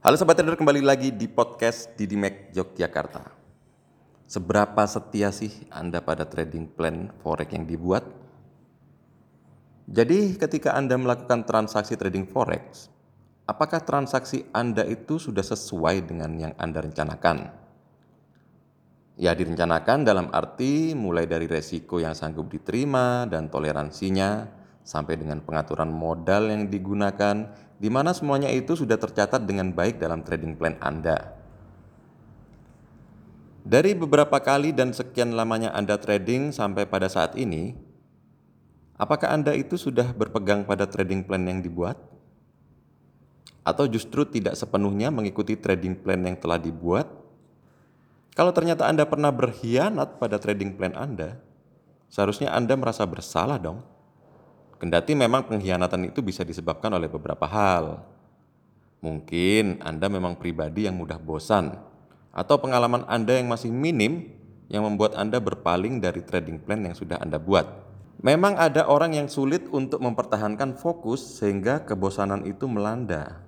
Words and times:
Halo 0.00 0.16
Sobat 0.16 0.32
Trader, 0.32 0.56
kembali 0.56 0.80
lagi 0.80 1.12
di 1.12 1.28
podcast 1.28 1.92
Didi 1.92 2.16
Mac 2.16 2.56
Yogyakarta. 2.56 3.20
Seberapa 4.24 4.80
setia 4.88 5.28
sih 5.28 5.68
Anda 5.68 6.00
pada 6.00 6.24
trading 6.24 6.72
plan 6.72 7.12
forex 7.20 7.52
yang 7.52 7.68
dibuat? 7.68 8.08
Jadi 9.84 10.40
ketika 10.40 10.72
Anda 10.72 10.96
melakukan 10.96 11.44
transaksi 11.44 12.00
trading 12.00 12.24
forex, 12.32 12.88
apakah 13.44 13.84
transaksi 13.84 14.48
Anda 14.56 14.88
itu 14.88 15.20
sudah 15.20 15.44
sesuai 15.44 16.08
dengan 16.08 16.32
yang 16.32 16.56
Anda 16.56 16.80
rencanakan? 16.80 17.52
Ya 19.20 19.36
direncanakan 19.36 20.08
dalam 20.08 20.32
arti 20.32 20.96
mulai 20.96 21.28
dari 21.28 21.44
resiko 21.44 22.00
yang 22.00 22.16
sanggup 22.16 22.48
diterima 22.48 23.28
dan 23.28 23.52
toleransinya, 23.52 24.48
sampai 24.80 25.20
dengan 25.20 25.44
pengaturan 25.44 25.92
modal 25.92 26.48
yang 26.48 26.72
digunakan, 26.72 27.68
di 27.80 27.88
mana 27.88 28.12
semuanya 28.12 28.52
itu 28.52 28.76
sudah 28.76 29.00
tercatat 29.00 29.40
dengan 29.48 29.72
baik 29.72 29.96
dalam 29.96 30.20
trading 30.20 30.52
plan 30.52 30.76
Anda. 30.84 31.32
Dari 33.64 33.96
beberapa 33.96 34.36
kali 34.36 34.76
dan 34.76 34.92
sekian 34.92 35.32
lamanya 35.32 35.72
Anda 35.72 35.96
trading 35.96 36.52
sampai 36.52 36.84
pada 36.84 37.08
saat 37.08 37.40
ini, 37.40 37.72
apakah 39.00 39.32
Anda 39.32 39.56
itu 39.56 39.80
sudah 39.80 40.12
berpegang 40.12 40.68
pada 40.68 40.84
trading 40.84 41.24
plan 41.24 41.40
yang 41.48 41.64
dibuat? 41.64 41.96
Atau 43.64 43.88
justru 43.88 44.28
tidak 44.28 44.60
sepenuhnya 44.60 45.08
mengikuti 45.08 45.56
trading 45.56 45.96
plan 46.04 46.20
yang 46.20 46.36
telah 46.36 46.60
dibuat? 46.60 47.08
Kalau 48.36 48.52
ternyata 48.52 48.88
Anda 48.88 49.08
pernah 49.08 49.32
berkhianat 49.32 50.20
pada 50.20 50.36
trading 50.36 50.76
plan 50.76 50.96
Anda, 50.96 51.40
seharusnya 52.12 52.52
Anda 52.52 52.76
merasa 52.76 53.04
bersalah 53.08 53.56
dong. 53.56 53.84
Kendati 54.80 55.12
memang 55.12 55.44
pengkhianatan 55.44 56.08
itu 56.08 56.24
bisa 56.24 56.40
disebabkan 56.40 56.88
oleh 56.96 57.04
beberapa 57.04 57.44
hal. 57.44 58.00
Mungkin 59.04 59.84
Anda 59.84 60.08
memang 60.08 60.40
pribadi 60.40 60.88
yang 60.88 60.96
mudah 60.96 61.20
bosan, 61.20 61.76
atau 62.32 62.56
pengalaman 62.56 63.04
Anda 63.04 63.36
yang 63.36 63.52
masih 63.52 63.68
minim 63.68 64.32
yang 64.72 64.88
membuat 64.88 65.20
Anda 65.20 65.36
berpaling 65.36 66.00
dari 66.00 66.24
trading 66.24 66.64
plan 66.64 66.80
yang 66.80 66.96
sudah 66.96 67.20
Anda 67.20 67.36
buat. 67.36 67.68
Memang 68.24 68.56
ada 68.56 68.88
orang 68.88 69.16
yang 69.16 69.28
sulit 69.28 69.68
untuk 69.68 70.00
mempertahankan 70.00 70.80
fokus 70.80 71.40
sehingga 71.40 71.84
kebosanan 71.84 72.48
itu 72.48 72.64
melanda. 72.64 73.44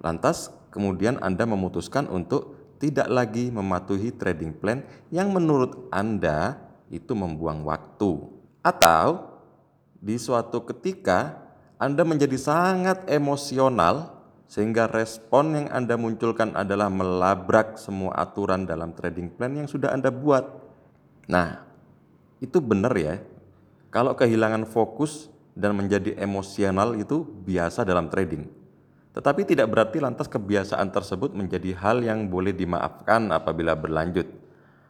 Lantas, 0.00 0.48
kemudian 0.72 1.20
Anda 1.20 1.44
memutuskan 1.44 2.08
untuk 2.08 2.56
tidak 2.80 3.08
lagi 3.12 3.52
mematuhi 3.52 4.16
trading 4.16 4.56
plan 4.56 4.80
yang 5.12 5.28
menurut 5.28 5.92
Anda 5.92 6.56
itu 6.88 7.12
membuang 7.12 7.64
waktu. 7.64 8.32
Atau 8.60 9.33
di 10.04 10.20
suatu 10.20 10.60
ketika 10.68 11.40
Anda 11.80 12.04
menjadi 12.04 12.36
sangat 12.36 13.08
emosional 13.08 14.12
sehingga 14.44 14.84
respon 14.84 15.56
yang 15.56 15.66
Anda 15.72 15.96
munculkan 15.96 16.52
adalah 16.52 16.92
melabrak 16.92 17.80
semua 17.80 18.12
aturan 18.20 18.68
dalam 18.68 18.92
trading 18.92 19.32
plan 19.32 19.56
yang 19.56 19.64
sudah 19.64 19.96
Anda 19.96 20.12
buat. 20.12 20.44
Nah, 21.24 21.64
itu 22.44 22.60
benar 22.60 22.92
ya. 22.92 23.16
Kalau 23.88 24.12
kehilangan 24.12 24.68
fokus 24.68 25.32
dan 25.56 25.72
menjadi 25.72 26.20
emosional 26.20 26.92
itu 27.00 27.24
biasa 27.24 27.88
dalam 27.88 28.12
trading. 28.12 28.44
Tetapi 29.16 29.46
tidak 29.46 29.70
berarti 29.70 30.02
lantas 30.02 30.26
kebiasaan 30.26 30.90
tersebut 30.90 31.32
menjadi 31.32 31.72
hal 31.80 32.02
yang 32.02 32.26
boleh 32.28 32.52
dimaafkan 32.52 33.30
apabila 33.30 33.72
berlanjut. 33.78 34.43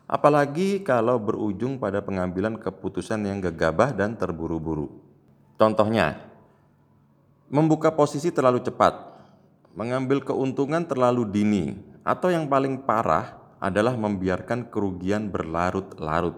Apalagi 0.04 0.84
kalau 0.84 1.16
berujung 1.16 1.80
pada 1.80 2.04
pengambilan 2.04 2.60
keputusan 2.60 3.24
yang 3.24 3.40
gegabah 3.40 3.96
dan 3.96 4.12
terburu-buru. 4.12 4.92
Contohnya, 5.56 6.20
membuka 7.48 7.88
posisi 7.88 8.28
terlalu 8.28 8.60
cepat, 8.60 8.92
mengambil 9.72 10.20
keuntungan 10.20 10.84
terlalu 10.84 11.24
dini, 11.24 11.64
atau 12.04 12.28
yang 12.28 12.44
paling 12.52 12.84
parah 12.84 13.40
adalah 13.64 13.96
membiarkan 13.96 14.68
kerugian 14.68 15.32
berlarut-larut. 15.32 16.36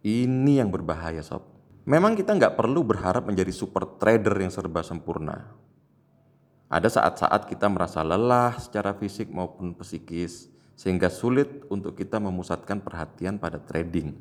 Ini 0.00 0.64
yang 0.64 0.72
berbahaya 0.72 1.20
sob. 1.20 1.44
Memang 1.84 2.16
kita 2.16 2.32
nggak 2.32 2.56
perlu 2.56 2.80
berharap 2.80 3.28
menjadi 3.28 3.52
super 3.52 3.84
trader 4.00 4.32
yang 4.40 4.48
serba 4.48 4.80
sempurna. 4.80 5.52
Ada 6.66 6.98
saat-saat 6.98 7.46
kita 7.46 7.68
merasa 7.68 8.02
lelah 8.02 8.56
secara 8.58 8.96
fisik 8.96 9.30
maupun 9.30 9.76
psikis, 9.78 10.50
sehingga 10.76 11.08
sulit 11.08 11.64
untuk 11.72 11.96
kita 11.96 12.20
memusatkan 12.20 12.78
perhatian 12.78 13.40
pada 13.40 13.56
trading. 13.56 14.12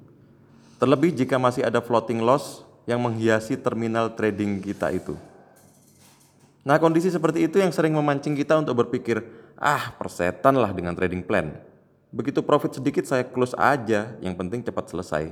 Terlebih 0.79 1.11
jika 1.11 1.35
masih 1.35 1.67
ada 1.67 1.83
floating 1.83 2.23
loss 2.23 2.63
yang 2.87 3.03
menghiasi 3.03 3.59
terminal 3.59 4.15
trading 4.15 4.63
kita 4.63 4.89
itu. 4.95 5.19
Nah, 6.65 6.81
kondisi 6.81 7.13
seperti 7.13 7.45
itu 7.45 7.61
yang 7.61 7.69
sering 7.69 7.93
memancing 7.93 8.33
kita 8.33 8.57
untuk 8.57 8.73
berpikir, 8.81 9.21
"Ah, 9.53 9.93
persetan 10.01 10.57
lah 10.57 10.73
dengan 10.73 10.97
trading 10.97 11.21
plan. 11.21 11.53
Begitu 12.09 12.41
profit 12.41 12.73
sedikit 12.73 13.05
saya 13.05 13.21
close 13.21 13.53
aja, 13.53 14.17
yang 14.17 14.33
penting 14.33 14.65
cepat 14.65 14.89
selesai." 14.89 15.29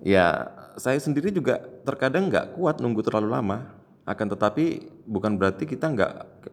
Ya, 0.00 0.48
saya 0.80 0.96
sendiri 0.96 1.28
juga 1.28 1.60
terkadang 1.84 2.32
nggak 2.32 2.56
kuat 2.56 2.80
nunggu 2.80 3.04
terlalu 3.04 3.32
lama. 3.32 3.68
Akan 4.06 4.30
tetapi 4.30 4.86
bukan 5.02 5.34
berarti 5.34 5.66
kita 5.66 5.90
nggak 5.90 6.12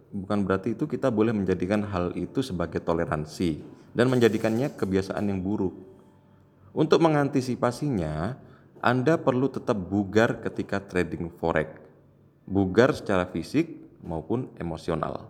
bukan 0.10 0.42
berarti 0.42 0.74
itu 0.74 0.90
kita 0.90 1.14
boleh 1.14 1.38
menjadikan 1.38 1.86
hal 1.86 2.10
itu 2.18 2.42
sebagai 2.42 2.82
toleransi 2.82 3.62
dan 3.94 4.10
menjadikannya 4.10 4.74
kebiasaan 4.74 5.30
yang 5.30 5.38
buruk. 5.46 5.78
Untuk 6.74 7.06
mengantisipasinya, 7.06 8.34
Anda 8.82 9.22
perlu 9.22 9.54
tetap 9.54 9.78
bugar 9.78 10.42
ketika 10.42 10.82
trading 10.82 11.30
forex. 11.38 11.78
Bugar 12.50 12.98
secara 12.98 13.30
fisik 13.30 13.70
maupun 14.02 14.50
emosional. 14.58 15.30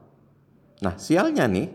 Nah, 0.80 0.96
sialnya 0.96 1.44
nih, 1.52 1.68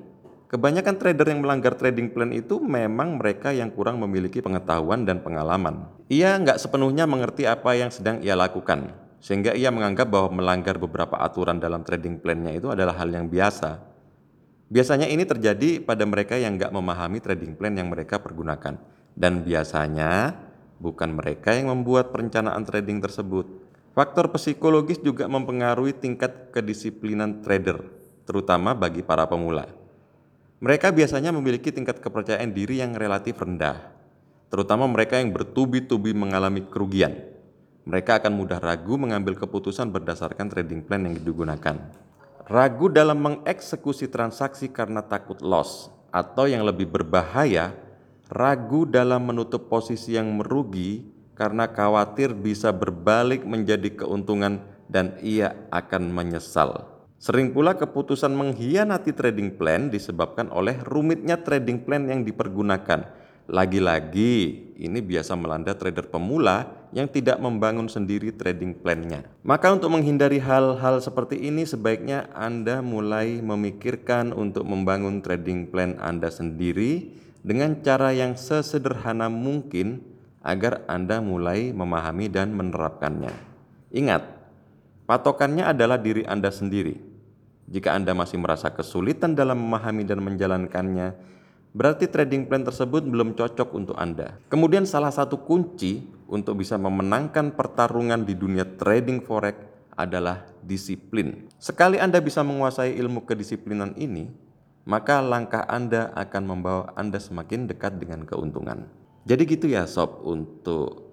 kebanyakan 0.49 0.97
trader 0.97 1.29
yang 1.29 1.45
melanggar 1.45 1.77
trading 1.77 2.09
plan 2.09 2.33
itu 2.33 2.57
memang 2.57 3.21
mereka 3.21 3.53
yang 3.53 3.69
kurang 3.69 4.01
memiliki 4.01 4.41
pengetahuan 4.41 5.05
dan 5.05 5.21
pengalaman. 5.21 5.93
Ia 6.09 6.41
nggak 6.41 6.57
sepenuhnya 6.57 7.05
mengerti 7.05 7.45
apa 7.45 7.77
yang 7.77 7.93
sedang 7.93 8.25
ia 8.25 8.33
lakukan 8.33 9.08
sehingga 9.19 9.55
ia 9.55 9.75
menganggap 9.75 10.07
bahwa 10.07 10.39
melanggar 10.39 10.79
beberapa 10.79 11.19
aturan 11.19 11.59
dalam 11.59 11.83
trading 11.83 12.23
plan-nya 12.23 12.55
itu 12.55 12.71
adalah 12.71 12.95
hal 12.95 13.11
yang 13.11 13.27
biasa. 13.27 13.83
Biasanya 14.69 15.11
ini 15.11 15.27
terjadi 15.27 15.83
pada 15.83 16.07
mereka 16.07 16.39
yang 16.39 16.55
nggak 16.55 16.71
memahami 16.71 17.19
trading 17.19 17.59
plan 17.59 17.75
yang 17.75 17.91
mereka 17.91 18.23
pergunakan. 18.23 18.79
Dan 19.19 19.43
biasanya 19.43 20.39
bukan 20.79 21.19
mereka 21.19 21.51
yang 21.51 21.75
membuat 21.75 22.15
perencanaan 22.15 22.63
trading 22.63 23.03
tersebut. 23.03 23.49
Faktor 23.99 24.31
psikologis 24.31 25.03
juga 25.03 25.27
mempengaruhi 25.27 25.91
tingkat 25.91 26.55
kedisiplinan 26.55 27.43
trader, 27.43 27.83
terutama 28.23 28.71
bagi 28.71 29.03
para 29.03 29.27
pemula. 29.27 29.67
Mereka 30.63 30.95
biasanya 30.95 31.35
memiliki 31.35 31.75
tingkat 31.75 31.99
kepercayaan 31.99 32.55
diri 32.55 32.79
yang 32.79 32.95
relatif 32.95 33.43
rendah, 33.43 33.91
terutama 34.55 34.87
mereka 34.87 35.19
yang 35.19 35.35
bertubi-tubi 35.35 36.15
mengalami 36.15 36.63
kerugian 36.71 37.28
mereka 37.89 38.21
akan 38.21 38.37
mudah 38.37 38.61
ragu 38.61 39.01
mengambil 39.01 39.33
keputusan 39.41 39.89
berdasarkan 39.89 40.53
trading 40.53 40.85
plan 40.85 41.09
yang 41.09 41.17
digunakan. 41.17 41.81
Ragu 42.45 42.93
dalam 42.93 43.17
mengeksekusi 43.17 44.13
transaksi 44.13 44.69
karena 44.69 45.01
takut 45.01 45.41
loss, 45.41 45.89
atau 46.13 46.45
yang 46.45 46.69
lebih 46.69 46.85
berbahaya, 46.85 47.73
ragu 48.29 48.85
dalam 48.85 49.33
menutup 49.33 49.73
posisi 49.73 50.21
yang 50.21 50.29
merugi 50.37 51.09
karena 51.33 51.65
khawatir 51.65 52.37
bisa 52.37 52.77
berbalik 52.77 53.49
menjadi 53.49 54.05
keuntungan 54.05 54.61
dan 54.93 55.17
ia 55.25 55.57
akan 55.73 56.13
menyesal. 56.13 56.93
Sering 57.17 57.57
pula 57.57 57.73
keputusan 57.73 58.31
mengkhianati 58.37 59.17
trading 59.17 59.57
plan 59.57 59.89
disebabkan 59.89 60.53
oleh 60.53 60.77
rumitnya 60.85 61.41
trading 61.41 61.89
plan 61.89 62.05
yang 62.05 62.21
dipergunakan 62.21 63.18
lagi-lagi 63.49 64.69
ini 64.77 65.01
biasa 65.01 65.33
melanda 65.35 65.73
trader 65.73 66.07
pemula 66.07 66.69
yang 66.93 67.09
tidak 67.09 67.41
membangun 67.41 67.89
sendiri 67.89 68.33
trading 68.33 68.77
plan-nya. 68.77 69.25
Maka 69.45 69.73
untuk 69.73 69.93
menghindari 69.93 70.41
hal-hal 70.41 71.01
seperti 71.01 71.37
ini 71.37 71.65
sebaiknya 71.65 72.29
Anda 72.37 72.85
mulai 72.85 73.41
memikirkan 73.41 74.33
untuk 74.37 74.65
membangun 74.69 75.25
trading 75.25 75.69
plan 75.69 75.97
Anda 76.01 76.29
sendiri 76.29 77.13
dengan 77.41 77.81
cara 77.81 78.13
yang 78.13 78.37
sesederhana 78.37 79.33
mungkin 79.33 80.05
agar 80.45 80.85
Anda 80.87 81.21
mulai 81.21 81.73
memahami 81.73 82.29
dan 82.33 82.53
menerapkannya. 82.57 83.33
Ingat, 83.93 84.23
patokannya 85.09 85.67
adalah 85.69 85.97
diri 86.01 86.25
Anda 86.25 86.53
sendiri. 86.53 87.01
Jika 87.69 87.93
Anda 87.93 88.17
masih 88.17 88.41
merasa 88.41 88.73
kesulitan 88.73 89.37
dalam 89.37 89.61
memahami 89.61 90.09
dan 90.09 90.25
menjalankannya, 90.25 91.13
berarti 91.79 92.11
trading 92.11 92.51
plan 92.51 92.67
tersebut 92.67 93.07
belum 93.07 93.39
cocok 93.39 93.71
untuk 93.71 93.95
Anda. 93.95 94.35
Kemudian 94.51 94.83
salah 94.83 95.15
satu 95.15 95.39
kunci 95.47 96.03
untuk 96.27 96.59
bisa 96.59 96.75
memenangkan 96.75 97.55
pertarungan 97.55 98.27
di 98.27 98.35
dunia 98.35 98.67
trading 98.67 99.23
forex 99.23 99.55
adalah 99.95 100.43
disiplin. 100.67 101.47
Sekali 101.63 102.03
Anda 102.03 102.19
bisa 102.19 102.43
menguasai 102.43 102.99
ilmu 102.99 103.23
kedisiplinan 103.23 103.95
ini, 103.95 104.27
maka 104.91 105.23
langkah 105.23 105.63
Anda 105.71 106.11
akan 106.19 106.43
membawa 106.43 106.91
Anda 106.99 107.23
semakin 107.23 107.71
dekat 107.71 108.03
dengan 108.03 108.27
keuntungan. 108.27 108.91
Jadi 109.23 109.43
gitu 109.47 109.71
ya 109.71 109.87
sob 109.87 110.27
untuk 110.27 111.07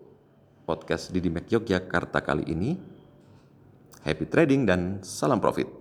podcast 0.65 1.13
Didi 1.13 1.29
Mac 1.29 1.45
Yogyakarta 1.45 2.25
kali 2.25 2.41
ini. 2.49 2.73
Happy 4.01 4.25
trading 4.25 4.65
dan 4.65 5.01
salam 5.05 5.37
profit. 5.37 5.69